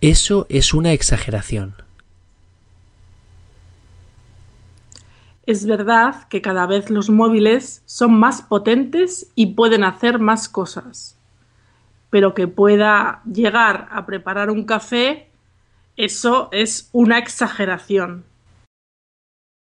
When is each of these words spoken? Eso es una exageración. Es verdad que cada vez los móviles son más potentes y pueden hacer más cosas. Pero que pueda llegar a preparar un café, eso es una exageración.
Eso 0.00 0.46
es 0.48 0.72
una 0.72 0.92
exageración. 0.92 1.74
Es 5.44 5.66
verdad 5.66 6.26
que 6.28 6.40
cada 6.40 6.66
vez 6.66 6.88
los 6.88 7.10
móviles 7.10 7.82
son 7.84 8.18
más 8.18 8.40
potentes 8.40 9.30
y 9.34 9.54
pueden 9.54 9.84
hacer 9.84 10.18
más 10.18 10.48
cosas. 10.48 11.18
Pero 12.08 12.32
que 12.32 12.48
pueda 12.48 13.20
llegar 13.30 13.88
a 13.90 14.06
preparar 14.06 14.50
un 14.50 14.64
café, 14.64 15.28
eso 15.98 16.48
es 16.50 16.88
una 16.92 17.18
exageración. 17.18 18.24